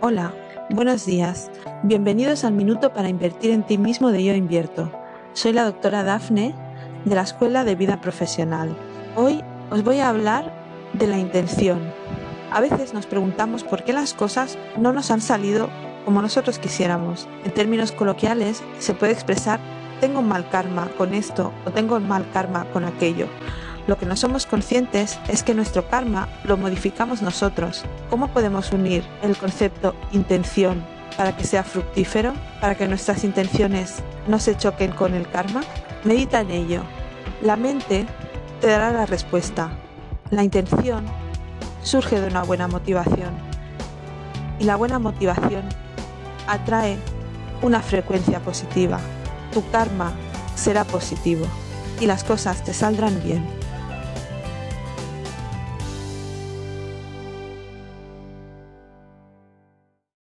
Hola, 0.00 0.32
buenos 0.70 1.06
días. 1.06 1.50
Bienvenidos 1.82 2.44
al 2.44 2.52
Minuto 2.52 2.92
para 2.92 3.08
Invertir 3.08 3.50
en 3.50 3.64
Ti 3.64 3.78
mismo 3.78 4.12
de 4.12 4.22
Yo 4.22 4.32
Invierto. 4.32 4.92
Soy 5.32 5.52
la 5.52 5.64
doctora 5.64 6.04
Dafne 6.04 6.54
de 7.04 7.16
la 7.16 7.22
Escuela 7.22 7.64
de 7.64 7.74
Vida 7.74 8.00
Profesional. 8.00 8.76
Hoy 9.16 9.42
os 9.70 9.82
voy 9.82 9.98
a 9.98 10.08
hablar 10.08 10.54
de 10.92 11.08
la 11.08 11.18
intención. 11.18 11.92
A 12.52 12.60
veces 12.60 12.94
nos 12.94 13.06
preguntamos 13.06 13.64
por 13.64 13.82
qué 13.82 13.92
las 13.92 14.14
cosas 14.14 14.56
no 14.76 14.92
nos 14.92 15.10
han 15.10 15.20
salido 15.20 15.68
como 16.04 16.22
nosotros 16.22 16.60
quisiéramos. 16.60 17.26
En 17.44 17.50
términos 17.50 17.90
coloquiales 17.90 18.62
se 18.78 18.94
puede 18.94 19.14
expresar 19.14 19.58
tengo 20.00 20.22
mal 20.22 20.48
karma 20.48 20.88
con 20.96 21.12
esto 21.12 21.52
o 21.66 21.72
tengo 21.72 21.98
mal 21.98 22.24
karma 22.32 22.66
con 22.72 22.84
aquello. 22.84 23.26
Lo 23.88 23.96
que 23.96 24.04
no 24.04 24.16
somos 24.16 24.44
conscientes 24.44 25.18
es 25.28 25.42
que 25.42 25.54
nuestro 25.54 25.88
karma 25.88 26.28
lo 26.44 26.58
modificamos 26.58 27.22
nosotros. 27.22 27.86
¿Cómo 28.10 28.28
podemos 28.28 28.70
unir 28.70 29.02
el 29.22 29.34
concepto 29.34 29.94
intención 30.12 30.84
para 31.16 31.34
que 31.34 31.44
sea 31.44 31.64
fructífero, 31.64 32.34
para 32.60 32.74
que 32.74 32.86
nuestras 32.86 33.24
intenciones 33.24 34.02
no 34.26 34.38
se 34.40 34.58
choquen 34.58 34.92
con 34.92 35.14
el 35.14 35.26
karma? 35.26 35.62
Medita 36.04 36.40
en 36.40 36.50
ello. 36.50 36.82
La 37.40 37.56
mente 37.56 38.06
te 38.60 38.66
dará 38.66 38.92
la 38.92 39.06
respuesta. 39.06 39.70
La 40.30 40.44
intención 40.44 41.06
surge 41.82 42.20
de 42.20 42.28
una 42.28 42.42
buena 42.42 42.68
motivación. 42.68 43.30
Y 44.58 44.64
la 44.64 44.76
buena 44.76 44.98
motivación 44.98 45.62
atrae 46.46 46.98
una 47.62 47.80
frecuencia 47.80 48.40
positiva. 48.40 49.00
Tu 49.50 49.66
karma 49.70 50.12
será 50.56 50.84
positivo 50.84 51.46
y 52.00 52.06
las 52.06 52.22
cosas 52.22 52.62
te 52.64 52.74
saldrán 52.74 53.18
bien. 53.24 53.46